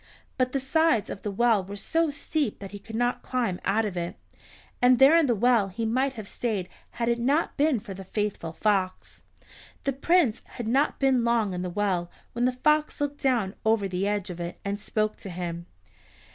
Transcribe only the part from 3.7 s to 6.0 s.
of it, and there in the well he